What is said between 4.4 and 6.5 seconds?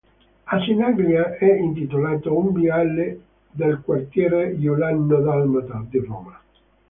Giuliano-Dalmata di Roma.